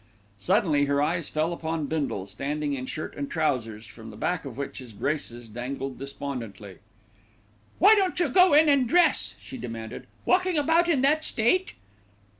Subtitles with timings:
[0.39, 4.57] Suddenly her eye fell upon Bindle, standing in shirt and trousers, from the back of
[4.57, 6.79] which his braces dangled despondently.
[7.77, 10.07] "Why don't you go in and dress?" she demanded.
[10.25, 11.73] "Walking about in that state!"